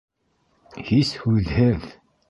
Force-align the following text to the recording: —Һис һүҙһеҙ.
—Һис 0.89 1.13
һүҙһеҙ. 1.27 1.91